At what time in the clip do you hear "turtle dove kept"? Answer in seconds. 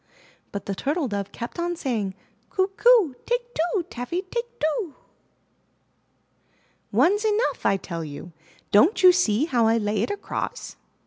0.73-1.59